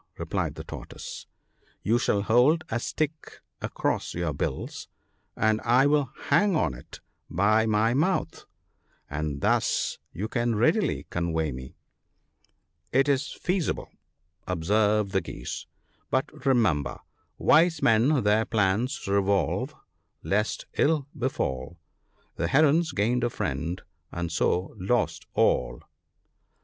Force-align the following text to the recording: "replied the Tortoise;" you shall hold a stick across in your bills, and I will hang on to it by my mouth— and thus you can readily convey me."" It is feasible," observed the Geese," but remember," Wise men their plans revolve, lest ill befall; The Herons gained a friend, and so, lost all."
"replied 0.17 0.55
the 0.55 0.63
Tortoise;" 0.63 1.27
you 1.83 1.99
shall 1.99 2.23
hold 2.23 2.63
a 2.69 2.79
stick 2.79 3.41
across 3.61 4.15
in 4.15 4.21
your 4.21 4.33
bills, 4.33 4.87
and 5.37 5.61
I 5.61 5.85
will 5.85 6.09
hang 6.29 6.55
on 6.55 6.71
to 6.71 6.79
it 6.79 7.01
by 7.29 7.67
my 7.67 7.93
mouth— 7.93 8.45
and 9.11 9.41
thus 9.41 9.99
you 10.11 10.27
can 10.27 10.55
readily 10.55 11.05
convey 11.11 11.51
me."" 11.51 11.75
It 12.91 13.07
is 13.07 13.31
feasible," 13.31 13.91
observed 14.47 15.11
the 15.11 15.21
Geese," 15.21 15.67
but 16.09 16.47
remember," 16.47 17.01
Wise 17.37 17.83
men 17.83 18.23
their 18.23 18.45
plans 18.45 19.07
revolve, 19.07 19.75
lest 20.23 20.65
ill 20.79 21.05
befall; 21.15 21.77
The 22.37 22.47
Herons 22.47 22.91
gained 22.91 23.23
a 23.23 23.29
friend, 23.29 23.79
and 24.11 24.31
so, 24.31 24.73
lost 24.79 25.27
all." 25.35 25.83